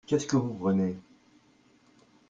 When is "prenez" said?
0.55-0.95